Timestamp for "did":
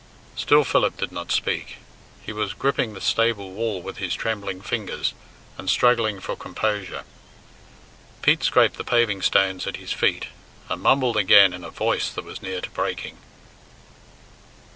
0.97-1.11